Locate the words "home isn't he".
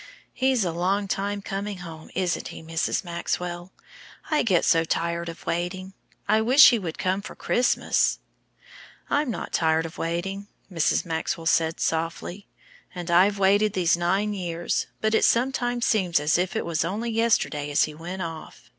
1.85-2.63